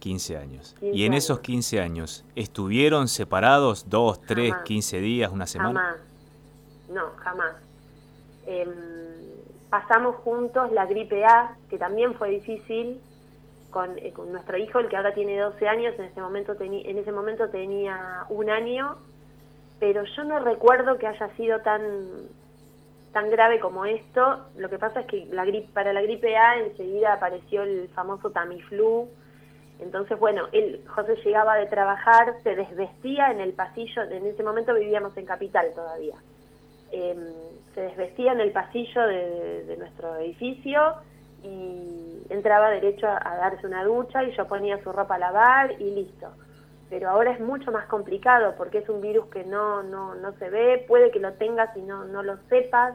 15 0.00 0.36
años. 0.36 0.76
¿Y 0.80 1.04
en 1.04 1.14
esos 1.14 1.40
15 1.40 1.80
años 1.80 2.24
estuvieron 2.34 3.08
separados 3.08 3.88
dos, 3.88 4.20
tres, 4.22 4.54
15 4.64 5.00
días, 5.00 5.30
una 5.30 5.46
semana? 5.46 5.80
Jamás. 5.80 6.00
No, 6.88 7.10
jamás. 7.18 7.52
Em, 8.46 8.68
pasamos 9.68 10.16
juntos 10.16 10.72
la 10.72 10.86
gripe 10.86 11.24
A, 11.24 11.56
que 11.68 11.78
también 11.78 12.14
fue 12.14 12.30
difícil, 12.30 13.00
con, 13.70 13.98
eh, 13.98 14.12
con, 14.12 14.32
nuestro 14.32 14.56
hijo, 14.56 14.78
el 14.78 14.88
que 14.88 14.96
ahora 14.96 15.12
tiene 15.12 15.38
12 15.38 15.68
años, 15.68 15.94
en 15.98 16.06
ese 16.06 16.20
momento, 16.20 16.56
en 16.58 16.98
ese 16.98 17.12
momento 17.12 17.48
tenía 17.50 18.24
un 18.30 18.48
año 18.48 18.96
pero 19.78 20.04
yo 20.04 20.24
no 20.24 20.38
recuerdo 20.40 20.98
que 20.98 21.06
haya 21.06 21.28
sido 21.36 21.60
tan 21.60 21.82
tan 23.12 23.30
grave 23.30 23.58
como 23.58 23.84
esto. 23.84 24.44
Lo 24.56 24.68
que 24.68 24.78
pasa 24.78 25.00
es 25.00 25.06
que 25.06 25.26
la 25.30 25.44
gripe, 25.44 25.72
para 25.72 25.92
la 25.92 26.02
gripe 26.02 26.36
A 26.36 26.58
enseguida 26.58 27.14
apareció 27.14 27.62
el 27.62 27.88
famoso 27.88 28.30
Tamiflu. 28.30 29.08
Entonces, 29.80 30.18
bueno, 30.18 30.48
él, 30.52 30.84
José 30.88 31.16
llegaba 31.24 31.56
de 31.56 31.66
trabajar, 31.66 32.34
se 32.42 32.56
desvestía 32.56 33.30
en 33.30 33.40
el 33.40 33.52
pasillo, 33.52 34.02
en 34.02 34.26
ese 34.26 34.42
momento 34.42 34.74
vivíamos 34.74 35.16
en 35.16 35.24
Capital 35.24 35.72
todavía. 35.74 36.16
Em, 36.90 37.32
se 37.74 37.82
desvestía 37.82 38.32
en 38.32 38.40
el 38.40 38.50
pasillo 38.50 39.06
de, 39.06 39.76
nuestro 39.78 40.16
edificio 40.16 40.94
y 41.44 42.22
entraba 42.30 42.70
derecho 42.70 43.06
a 43.06 43.36
darse 43.36 43.66
una 43.66 43.84
ducha 43.84 44.24
y 44.24 44.32
yo 44.36 44.48
ponía 44.48 44.82
su 44.82 44.90
ropa 44.90 45.14
a 45.14 45.18
lavar 45.18 45.80
y 45.80 45.90
listo 45.90 46.32
pero 46.90 47.10
ahora 47.10 47.32
es 47.32 47.40
mucho 47.40 47.70
más 47.70 47.86
complicado 47.86 48.54
porque 48.56 48.78
es 48.78 48.88
un 48.88 49.00
virus 49.00 49.26
que 49.26 49.44
no, 49.44 49.82
no, 49.82 50.14
no 50.14 50.32
se 50.38 50.48
ve, 50.48 50.84
puede 50.88 51.10
que 51.10 51.20
lo 51.20 51.32
tengas 51.34 51.76
y 51.76 51.80
no, 51.80 52.04
no 52.04 52.22
lo 52.22 52.36
sepas 52.48 52.94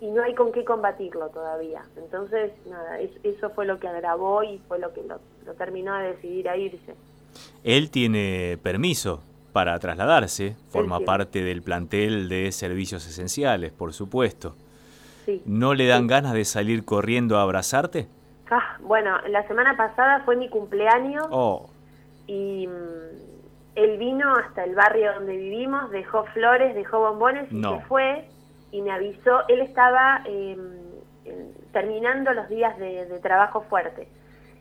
y 0.00 0.06
no 0.06 0.22
hay 0.22 0.34
con 0.34 0.52
qué 0.52 0.64
combatirlo 0.64 1.28
todavía. 1.28 1.82
Entonces, 1.96 2.52
nada, 2.66 2.98
eso 3.00 3.50
fue 3.50 3.66
lo 3.66 3.78
que 3.78 3.88
agravó 3.88 4.42
y 4.42 4.58
fue 4.68 4.78
lo 4.78 4.92
que 4.92 5.02
lo, 5.02 5.18
terminó 5.54 5.94
de 5.96 6.14
decidir 6.14 6.48
a 6.48 6.56
irse. 6.56 6.94
Él 7.64 7.90
tiene 7.90 8.58
permiso 8.62 9.22
para 9.52 9.78
trasladarse, 9.78 10.56
forma 10.70 11.00
parte 11.00 11.42
del 11.42 11.62
plantel 11.62 12.28
de 12.28 12.52
servicios 12.52 13.06
esenciales, 13.06 13.72
por 13.72 13.92
supuesto. 13.92 14.54
Sí. 15.26 15.42
¿No 15.44 15.74
le 15.74 15.86
dan 15.86 16.06
ganas 16.06 16.32
de 16.32 16.44
salir 16.44 16.84
corriendo 16.84 17.38
a 17.38 17.42
abrazarte? 17.42 18.06
Ah, 18.50 18.78
bueno, 18.80 19.18
la 19.28 19.46
semana 19.46 19.76
pasada 19.76 20.22
fue 20.24 20.36
mi 20.36 20.48
cumpleaños. 20.48 21.26
Oh 21.30 21.68
y 22.28 22.68
mm, 22.68 23.74
él 23.74 23.98
vino 23.98 24.32
hasta 24.34 24.62
el 24.64 24.76
barrio 24.76 25.14
donde 25.14 25.36
vivimos, 25.36 25.90
dejó 25.90 26.24
flores, 26.26 26.74
dejó 26.74 27.00
bombones 27.00 27.50
y 27.50 27.60
se 27.60 27.80
fue 27.88 28.28
y 28.70 28.82
me 28.82 28.92
avisó, 28.92 29.48
él 29.48 29.60
estaba 29.60 30.22
em, 30.26 30.58
terminando 31.72 32.32
los 32.34 32.48
días 32.48 32.78
de, 32.78 33.06
trabajo 33.22 33.62
fuerte 33.62 34.08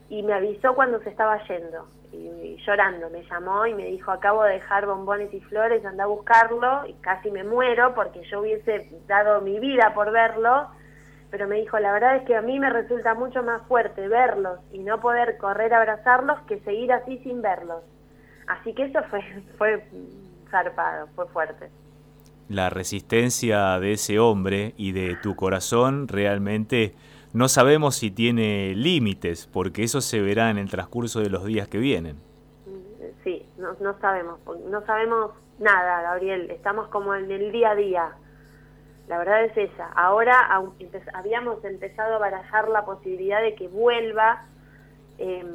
y 0.09 0.23
me 0.23 0.33
avisó 0.33 0.73
cuando 0.75 0.99
se 1.01 1.09
estaba 1.09 1.43
yendo 1.47 1.87
y, 2.13 2.55
llorando. 2.65 3.09
Me 3.09 3.23
llamó 3.23 3.65
y 3.65 3.73
me 3.73 3.85
dijo 3.85 4.11
acabo 4.11 4.43
de 4.43 4.53
dejar 4.53 4.85
bombones 4.85 5.33
y 5.33 5.41
flores, 5.41 5.85
anda 5.85 6.05
a 6.05 6.07
buscarlo 6.07 6.85
y 6.87 6.93
casi 6.93 7.29
me 7.29 7.43
muero 7.43 7.93
porque 7.93 8.21
yo 8.29 8.41
hubiese 8.41 8.89
dado 9.07 9.41
mi 9.41 9.59
vida 9.59 9.93
por 9.93 10.11
verlo 10.11 10.69
pero 11.29 11.47
me 11.47 11.57
dijo, 11.57 11.77
la 11.79 11.91
verdad 11.91 12.17
es 12.17 12.23
que 12.23 12.35
a 12.35 12.41
mí 12.41 12.59
me 12.59 12.69
resulta 12.69 13.13
mucho 13.13 13.43
más 13.43 13.61
fuerte 13.67 14.07
verlos 14.07 14.59
y 14.71 14.79
no 14.79 14.99
poder 14.99 15.37
correr 15.37 15.73
a 15.73 15.77
abrazarlos 15.77 16.39
que 16.47 16.59
seguir 16.59 16.91
así 16.91 17.17
sin 17.19 17.41
verlos. 17.41 17.83
Así 18.47 18.73
que 18.73 18.83
eso 18.83 18.99
fue, 19.09 19.21
fue 19.57 19.83
zarpado, 20.49 21.07
fue 21.15 21.27
fuerte. 21.27 21.69
La 22.49 22.69
resistencia 22.69 23.77
de 23.79 23.93
ese 23.93 24.19
hombre 24.19 24.73
y 24.77 24.93
de 24.93 25.17
tu 25.17 25.35
corazón 25.35 26.07
realmente 26.07 26.95
no 27.33 27.49
sabemos 27.49 27.95
si 27.97 28.09
tiene 28.09 28.73
límites, 28.73 29.47
porque 29.47 29.83
eso 29.83 29.99
se 29.99 30.21
verá 30.21 30.49
en 30.49 30.57
el 30.57 30.69
transcurso 30.69 31.19
de 31.19 31.29
los 31.29 31.43
días 31.43 31.67
que 31.67 31.77
vienen. 31.77 32.15
Sí, 33.25 33.45
no, 33.57 33.73
no 33.81 33.99
sabemos, 33.99 34.39
no 34.69 34.85
sabemos 34.85 35.31
nada, 35.59 36.03
Gabriel, 36.03 36.49
estamos 36.51 36.87
como 36.87 37.13
en 37.15 37.29
el 37.29 37.51
día 37.51 37.71
a 37.71 37.75
día 37.75 38.15
la 39.07 39.17
verdad 39.17 39.45
es 39.45 39.57
esa. 39.57 39.89
Ahora 39.95 40.49
habíamos 41.13 41.63
empezado 41.63 42.15
a 42.15 42.17
barajar 42.17 42.67
la 42.69 42.85
posibilidad 42.85 43.41
de 43.41 43.55
que 43.55 43.67
vuelva, 43.67 44.43
em, 45.17 45.45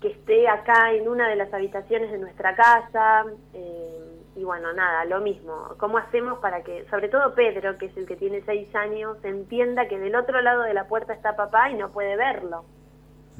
que 0.00 0.08
esté 0.08 0.48
acá 0.48 0.92
en 0.92 1.08
una 1.08 1.28
de 1.28 1.36
las 1.36 1.52
habitaciones 1.52 2.12
de 2.12 2.18
nuestra 2.18 2.54
casa. 2.54 3.24
Em, 3.54 4.08
y 4.36 4.44
bueno, 4.44 4.72
nada, 4.72 5.04
lo 5.06 5.20
mismo. 5.20 5.74
¿Cómo 5.78 5.98
hacemos 5.98 6.38
para 6.38 6.62
que, 6.62 6.86
sobre 6.90 7.08
todo 7.08 7.34
Pedro, 7.34 7.78
que 7.78 7.86
es 7.86 7.96
el 7.96 8.06
que 8.06 8.16
tiene 8.16 8.42
seis 8.42 8.72
años, 8.74 9.16
entienda 9.24 9.88
que 9.88 9.98
del 9.98 10.14
otro 10.14 10.40
lado 10.42 10.62
de 10.62 10.74
la 10.74 10.86
puerta 10.86 11.14
está 11.14 11.34
papá 11.34 11.70
y 11.70 11.74
no 11.74 11.90
puede 11.90 12.16
verlo? 12.16 12.64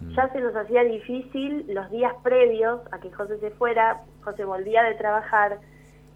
Mm. 0.01 0.11
Ya 0.15 0.29
se 0.33 0.41
nos 0.41 0.57
hacía 0.57 0.83
difícil 0.85 1.67
los 1.69 1.91
días 1.91 2.15
previos 2.23 2.81
a 2.93 2.99
que 2.99 3.13
José 3.13 3.39
se 3.39 3.51
fuera, 3.51 4.01
José 4.23 4.45
volvía 4.45 4.83
de 4.83 4.95
trabajar, 4.95 5.59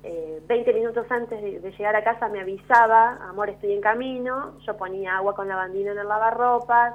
eh, 0.02 0.42
20 0.47 0.73
minutos 0.75 1.06
antes 1.11 1.40
de, 1.40 1.71
llegar 1.71 1.94
a 1.94 2.02
casa 2.02 2.28
me 2.28 2.40
avisaba, 2.40 3.18
amor, 3.28 3.50
estoy 3.50 3.73
en 3.73 3.80
camino, 3.80 4.59
yo 4.66 4.76
ponía 4.76 5.16
agua 5.16 5.35
con 5.35 5.49
lavandina 5.49 5.92
en 5.92 5.99
el 5.99 6.09
lavarropas, 6.09 6.94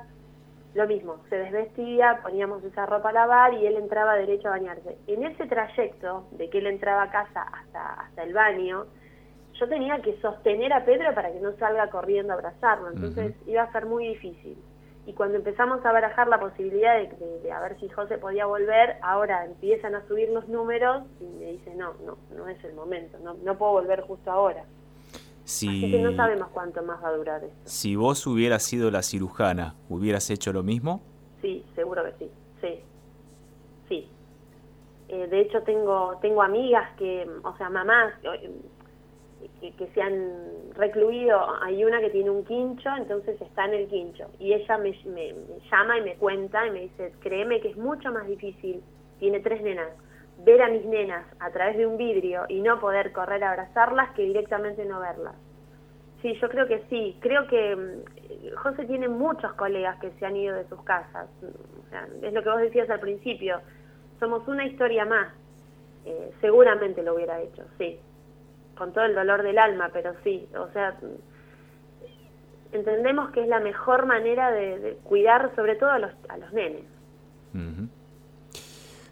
lo 0.74 0.86
mismo, 0.86 1.18
se 1.30 1.38
desvestía, 1.38 2.20
poníamos 2.22 2.64
esa 2.64 2.86
ropa 2.86 3.10
a 3.10 3.14
lavar 3.14 3.54
y 3.54 3.66
él 3.66 3.78
entraba 3.78 4.16
derecho 4.16 4.50
a 4.50 4.52
bañarse. 4.52 4.98
En 5.08 5.24
ese 5.24 5.48
trayecto 5.48 6.28
de 6.32 6.50
que 6.50 6.60
él 6.60 6.68
entraba 6.68 7.04
a 7.04 7.12
casa 7.12 7.42
hasta, 7.42 7.94
hasta 7.94 8.24
el 8.24 8.34
baño, 8.34 8.86
yo 9.54 9.68
tenía 9.68 10.02
que 10.02 10.20
sostener 10.22 10.72
a 10.74 10.86
Pedro 10.86 11.16
para 11.16 11.32
que 11.32 11.40
no 11.40 11.54
salga 11.54 11.90
corriendo 11.90 12.34
a 12.34 12.36
abrazarlo, 12.36 12.92
entonces 12.92 13.34
iba 13.48 13.64
a 13.64 13.72
ser 13.72 13.86
muy 13.86 14.10
difícil. 14.10 14.58
Y 15.08 15.14
cuando 15.14 15.38
empezamos 15.38 15.84
a 15.86 15.94
barajar 15.94 16.28
la 16.28 16.38
posibilidad 16.38 17.00
de, 17.00 17.52
a 17.52 17.62
ver 17.62 17.80
si 17.80 17.88
José 17.88 18.18
podía 18.18 18.46
volver, 18.46 18.98
ahora 19.02 19.46
empiezan 19.46 19.96
a 19.96 20.06
subir 20.06 20.28
los 20.30 20.50
números 20.50 21.04
y 21.22 21.24
me 21.24 21.54
dice, 21.54 21.74
no, 21.76 21.94
no, 22.06 22.18
no 22.36 22.50
es 22.50 22.62
el 22.66 22.74
momento, 22.74 23.18
no, 23.20 23.36
no 23.36 23.58
puedo 23.58 23.72
volver 23.72 24.02
justo 24.02 24.30
ahora. 24.30 24.66
Si, 25.46 25.70
Así 25.70 25.92
que 25.92 26.02
no 26.02 26.14
sabemos 26.14 26.50
cuánto 26.50 26.84
más 26.84 27.02
va 27.02 27.08
a 27.08 27.14
durar 27.14 27.42
esto. 27.42 27.58
Si 27.64 27.96
vos 27.96 28.28
hubieras 28.28 28.64
sido 28.64 28.92
la 28.92 29.02
cirujana, 29.02 29.76
¿hubieras 29.88 30.30
hecho 30.30 30.52
lo 30.52 30.62
mismo? 30.62 31.02
Sí, 31.42 31.66
seguro 31.74 32.04
que 32.04 32.12
sí, 32.20 32.32
sí, 32.60 32.82
sí. 33.88 34.10
Eh, 35.08 35.28
de 35.28 35.40
hecho 35.40 35.64
tengo, 35.64 36.18
tengo 36.22 36.44
amigas 36.44 36.94
que, 36.98 37.26
o 37.44 37.56
sea, 37.56 37.70
mamás, 37.70 38.14
que, 39.62 39.88
se 39.94 40.02
han 40.02 40.74
recluido, 40.76 41.40
hay 41.62 41.84
una 41.84 42.00
que 42.00 42.10
tiene 42.10 42.30
un 42.30 42.44
quincho, 42.44 42.90
entonces 42.96 43.40
está 43.42 43.66
en 43.66 43.74
el 43.74 43.88
quincho. 43.88 44.30
Y 44.40 44.54
ella 44.54 44.78
me, 44.78 44.94
llama 45.72 45.98
y 45.98 46.02
me 46.02 46.16
cuenta 46.16 46.66
y 46.68 46.72
me 46.72 46.80
dice, 46.82 47.14
créeme 47.20 47.62
que 47.62 47.70
es 47.70 47.78
mucho 47.78 48.12
más 48.12 48.28
difícil, 48.28 48.82
tiene 49.20 49.40
tres 49.40 49.62
nenas, 49.62 49.90
ver 50.44 50.62
a 50.62 50.70
mis 50.70 50.86
nenas 50.86 51.26
a 51.40 51.52
través 51.52 51.78
de 51.78 51.88
un 51.88 51.98
vidrio 51.98 52.46
y 52.48 52.62
no 52.62 52.80
poder 52.80 53.12
correr 53.12 53.44
a 53.44 53.52
abrazarlas 53.52 54.12
que 54.12 54.24
directamente 54.24 54.86
no 54.86 55.00
verlas. 55.00 55.36
Sí, 56.22 56.34
yo 56.42 56.50
creo 56.50 56.68
que 56.68 56.84
sí. 56.90 57.16
Creo 57.20 57.48
que 57.48 57.76
mm, 57.76 58.56
José 58.58 58.86
tiene 58.86 59.08
muchos 59.08 59.54
colegas 59.54 60.00
que 60.00 60.12
se 60.12 60.26
han 60.26 60.36
ido 60.36 60.56
de 60.56 60.68
sus 60.68 60.82
casas. 60.84 61.28
es 62.22 62.34
lo 62.34 62.44
que 62.44 62.50
vos 62.50 62.60
decías 62.60 62.90
al 62.90 63.00
principio. 63.00 63.62
Somos 64.20 64.48
una 64.48 64.66
historia 64.66 65.06
más. 65.06 65.32
Eh, 66.06 66.32
seguramente 66.42 67.04
lo 67.04 67.16
hubiera 67.16 67.40
hecho, 67.40 67.64
sí 67.78 68.00
con 68.78 68.94
todo 68.94 69.06
el 69.06 69.16
dolor 69.16 69.44
del 69.44 69.58
alma, 69.58 69.90
pero 69.92 70.14
sí, 70.24 70.48
o 70.58 70.72
sea, 70.72 70.96
entendemos 72.72 73.32
que 73.32 73.42
es 73.42 73.48
la 73.48 73.60
mejor 73.60 74.06
manera 74.06 74.52
de, 74.52 74.98
cuidar 75.04 75.52
sobre 75.56 75.76
todo 75.76 75.92
a 75.92 76.00
los, 76.00 76.12
a 76.30 76.38
los 76.38 76.54
nenes. 76.54 76.84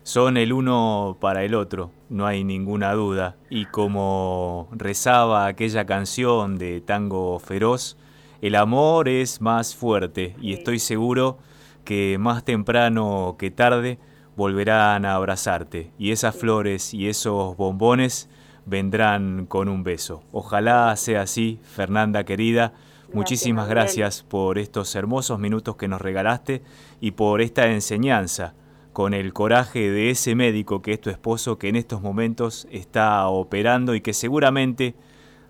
Son 0.04 0.38
el 0.38 0.54
uno 0.54 1.18
para 1.20 1.44
el 1.44 1.56
otro, 1.56 1.92
no 2.10 2.28
hay 2.28 2.44
ninguna 2.44 2.94
duda. 2.94 3.38
Y 3.50 3.66
como 3.66 4.70
rezaba 4.72 5.48
aquella 5.48 5.86
canción 5.86 6.60
de 6.60 6.80
Tango 6.82 7.40
Feroz, 7.40 7.98
el 8.42 8.54
amor 8.54 9.10
es 9.10 9.42
más 9.42 9.76
fuerte 9.76 10.36
y 10.40 10.54
estoy 10.54 10.78
seguro 10.78 11.40
que 11.84 12.18
más 12.20 12.44
temprano 12.44 13.36
que 13.40 13.50
tarde 13.50 13.98
volverán 14.36 15.06
a 15.06 15.16
abrazarte 15.16 15.92
y 15.98 16.12
esas 16.12 16.36
flores 16.36 16.94
y 16.94 17.08
esos 17.08 17.56
bombones 17.58 18.30
vendrán 18.66 19.46
con 19.46 19.70
un 19.70 19.84
beso. 19.84 20.24
Ojalá 20.32 20.96
sea 20.96 21.22
así, 21.22 21.60
Fernanda 21.64 22.24
querida. 22.24 22.74
Muchísimas 23.14 23.70
gracias 23.70 24.24
por 24.24 24.58
estos 24.58 24.96
hermosos 24.96 25.40
minutos 25.40 25.76
que 25.78 25.88
nos 25.88 26.02
regalaste 26.02 26.64
y 27.00 27.12
por 27.12 27.42
esta 27.42 27.68
enseñanza 27.68 28.56
con 28.94 29.14
el 29.14 29.34
coraje 29.34 29.92
de 29.92 30.10
ese 30.10 30.36
médico 30.36 30.82
que 30.82 30.94
es 30.94 31.02
tu 31.02 31.10
esposo 31.10 31.58
que 31.58 31.70
en 31.70 31.76
estos 31.76 32.02
momentos 32.02 32.68
está 32.72 33.28
operando 33.28 33.94
y 33.94 34.02
que 34.02 34.14
seguramente 34.14 34.96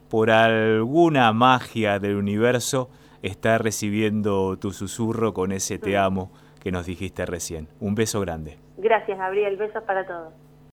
por 0.09 0.31
alguna 0.31 1.31
magia 1.31 1.99
del 1.99 2.15
universo 2.15 2.89
está 3.21 3.57
recibiendo 3.57 4.57
tu 4.57 4.71
susurro 4.71 5.33
con 5.33 5.51
ese 5.51 5.79
te 5.79 5.97
amo 5.97 6.31
que 6.59 6.71
nos 6.71 6.85
dijiste 6.85 7.25
recién. 7.25 7.67
Un 7.79 7.95
beso 7.95 8.19
grande. 8.19 8.57
Gracias, 8.77 9.17
Gabriel. 9.17 9.57
Besos 9.57 9.83
para 9.83 10.05
todos. 10.05 10.33